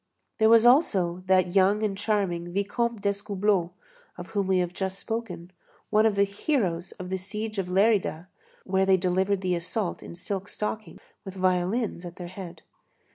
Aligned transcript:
There 0.39 0.49
was 0.49 0.65
also 0.65 1.21
that 1.27 1.53
young 1.55 1.83
and 1.83 1.95
charming 1.95 2.51
Vicomte 2.51 3.01
d'Escoubleau, 3.03 3.69
of 4.17 4.29
whom 4.29 4.47
we 4.47 4.57
have 4.57 4.73
just 4.73 4.97
spoken, 4.97 5.51
one 5.91 6.07
of 6.07 6.15
the 6.15 6.23
heroes 6.23 6.91
of 6.93 7.11
the 7.11 7.17
siege 7.17 7.59
of 7.59 7.67
Lérida, 7.67 8.25
where 8.63 8.87
they 8.87 8.97
delivered 8.97 9.41
the 9.41 9.53
assault 9.53 10.01
in 10.01 10.15
silk 10.15 10.47
stockings, 10.47 10.99
with 11.23 11.35
violins 11.35 12.03
at 12.03 12.15
their 12.15 12.29
head. 12.29 12.63